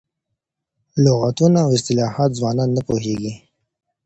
[1.03, 3.33] لغتونه او اصطلاحات ځوانان نه پوهېږي.